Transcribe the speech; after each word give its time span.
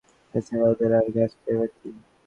এছাড়া, 0.33 0.65
ওদের 0.71 0.91
আর 0.97 1.05
কাজটাই 1.15 1.55
বা 1.59 1.67
কী? 1.75 1.89